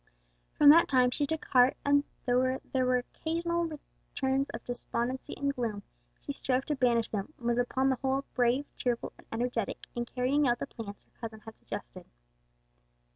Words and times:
From 0.53 0.71
that 0.71 0.87
time 0.87 1.11
she 1.11 1.27
took 1.27 1.45
heart 1.45 1.77
and 1.85 2.03
though 2.25 2.59
there 2.73 2.87
were 2.87 2.97
occasional 2.97 3.65
returns 3.65 4.49
of 4.49 4.65
despondency 4.65 5.35
and 5.37 5.53
gloom 5.53 5.83
she 6.19 6.33
strove 6.33 6.65
to 6.65 6.75
banish 6.75 7.09
them 7.09 7.35
and 7.37 7.45
was 7.45 7.59
upon 7.59 7.89
the 7.91 7.97
whole, 7.97 8.25
brave, 8.33 8.65
cheerful 8.75 9.13
and 9.19 9.27
energetic 9.31 9.85
in 9.95 10.05
carrying 10.05 10.47
out 10.47 10.57
the 10.57 10.65
plans 10.65 11.03
her 11.03 11.11
cousin 11.19 11.41
had 11.41 11.55
suggested. 11.59 12.07